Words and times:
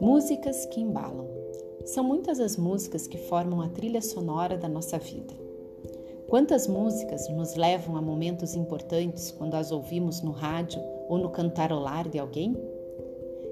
Músicas 0.00 0.66
que 0.66 0.80
embalam. 0.80 1.26
São 1.84 2.02
muitas 2.02 2.40
as 2.40 2.56
músicas 2.56 3.06
que 3.06 3.16
formam 3.16 3.60
a 3.60 3.68
trilha 3.68 4.02
sonora 4.02 4.56
da 4.56 4.68
nossa 4.68 4.98
vida. 4.98 5.32
Quantas 6.28 6.66
músicas 6.66 7.28
nos 7.28 7.54
levam 7.54 7.96
a 7.96 8.02
momentos 8.02 8.54
importantes 8.54 9.30
quando 9.30 9.54
as 9.54 9.70
ouvimos 9.70 10.22
no 10.22 10.32
rádio 10.32 10.82
ou 11.08 11.18
no 11.18 11.30
cantarolar 11.30 12.08
de 12.08 12.18
alguém? 12.18 12.56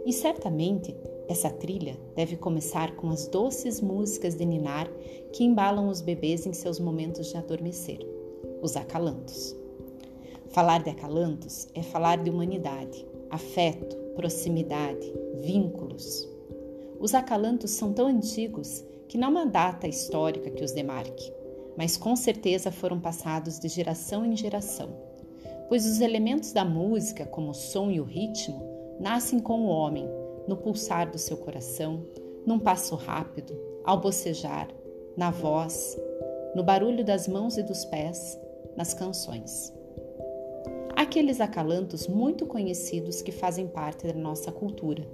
E 0.04 0.12
certamente 0.12 0.96
essa 1.28 1.50
trilha 1.50 1.96
deve 2.16 2.36
começar 2.36 2.96
com 2.96 3.10
as 3.10 3.28
doces 3.28 3.80
músicas 3.80 4.34
de 4.34 4.44
ninar 4.44 4.90
que 5.32 5.44
embalam 5.44 5.88
os 5.88 6.00
bebês 6.00 6.46
em 6.46 6.52
seus 6.52 6.80
momentos 6.80 7.28
de 7.28 7.36
adormecer, 7.36 8.00
os 8.62 8.76
acalantos. 8.76 9.56
Falar 10.50 10.82
de 10.82 10.90
acalantos 10.90 11.68
é 11.74 11.82
falar 11.82 12.22
de 12.22 12.30
humanidade, 12.30 13.06
afeto, 13.30 13.96
proximidade, 14.16 15.12
vínculos. 15.40 16.28
Os 16.98 17.14
acalantos 17.14 17.70
são 17.72 17.92
tão 17.92 18.06
antigos 18.06 18.84
que 19.08 19.18
não 19.18 19.36
há 19.36 19.44
data 19.44 19.86
histórica 19.86 20.50
que 20.50 20.64
os 20.64 20.72
demarque, 20.72 21.32
mas 21.76 21.96
com 21.96 22.16
certeza 22.16 22.72
foram 22.72 22.98
passados 22.98 23.58
de 23.58 23.68
geração 23.68 24.24
em 24.24 24.34
geração, 24.34 24.88
pois 25.68 25.86
os 25.86 26.00
elementos 26.00 26.52
da 26.52 26.64
música, 26.64 27.26
como 27.26 27.50
o 27.50 27.54
som 27.54 27.90
e 27.90 28.00
o 28.00 28.04
ritmo, 28.04 28.62
nascem 28.98 29.38
com 29.38 29.60
o 29.60 29.68
homem 29.68 30.08
no 30.48 30.56
pulsar 30.56 31.10
do 31.10 31.18
seu 31.18 31.36
coração, 31.36 32.04
num 32.44 32.58
passo 32.58 32.96
rápido, 32.96 33.54
ao 33.84 34.00
bocejar, 34.00 34.68
na 35.16 35.30
voz, 35.30 35.96
no 36.54 36.64
barulho 36.64 37.04
das 37.04 37.28
mãos 37.28 37.58
e 37.58 37.62
dos 37.62 37.84
pés, 37.84 38.38
nas 38.76 38.94
canções. 38.94 39.77
Aqueles 40.98 41.40
acalantos 41.40 42.08
muito 42.08 42.44
conhecidos 42.44 43.22
que 43.22 43.30
fazem 43.30 43.68
parte 43.68 44.04
da 44.04 44.12
nossa 44.12 44.50
cultura, 44.50 45.08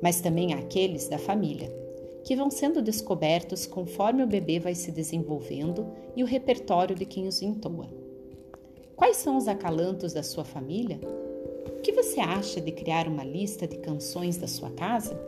mas 0.00 0.22
também 0.22 0.54
aqueles 0.54 1.08
da 1.08 1.18
família, 1.18 1.70
que 2.24 2.34
vão 2.34 2.50
sendo 2.50 2.80
descobertos 2.80 3.66
conforme 3.66 4.22
o 4.22 4.26
bebê 4.26 4.58
vai 4.58 4.74
se 4.74 4.90
desenvolvendo 4.90 5.86
e 6.16 6.22
o 6.22 6.26
repertório 6.26 6.96
de 6.96 7.04
quem 7.04 7.28
os 7.28 7.42
entoa. 7.42 7.86
Quais 8.96 9.18
são 9.18 9.36
os 9.36 9.46
acalantos 9.46 10.14
da 10.14 10.22
sua 10.22 10.42
família? 10.42 10.98
O 11.66 11.82
que 11.82 11.92
você 11.92 12.18
acha 12.18 12.58
de 12.58 12.72
criar 12.72 13.06
uma 13.06 13.22
lista 13.22 13.68
de 13.68 13.76
canções 13.76 14.38
da 14.38 14.46
sua 14.46 14.70
casa? 14.70 15.20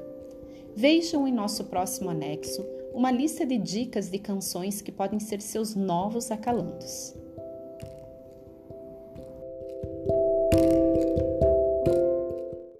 Vejam 0.74 1.28
em 1.28 1.32
nosso 1.32 1.64
próximo 1.64 2.08
anexo 2.08 2.64
uma 2.94 3.10
lista 3.10 3.44
de 3.44 3.58
dicas 3.58 4.08
de 4.08 4.18
canções 4.18 4.80
que 4.80 4.90
podem 4.90 5.20
ser 5.20 5.42
seus 5.42 5.74
novos 5.74 6.30
acalantos. 6.30 7.14